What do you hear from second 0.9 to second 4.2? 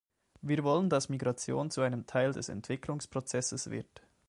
Migration zu einem Teil des Entwicklungsprozesses wird.